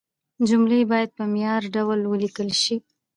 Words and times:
جملې 0.47 0.79
باید 0.91 1.09
په 1.17 1.23
معياري 1.31 1.69
ډول 1.75 1.99
ولیکل 2.05 2.49
شي. 2.61 2.75